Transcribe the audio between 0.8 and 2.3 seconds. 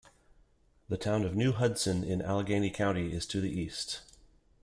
The town of New Hudson in